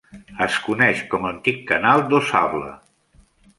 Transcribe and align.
Es 0.45 0.55
coneix 0.69 1.03
com 1.11 1.27
a 1.27 1.29
Antic 1.35 1.61
canal 1.73 2.03
d'Ausable. 2.09 2.75